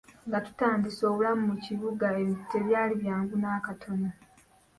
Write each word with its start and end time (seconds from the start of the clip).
Nga 0.27 0.39
tutandise 0.45 1.01
obulamu 1.09 1.41
mu 1.49 1.55
kibuga 1.65 2.05
ebintu 2.19 2.43
tebyali 2.51 2.93
byangu 3.01 3.33
n'akatono. 3.37 4.09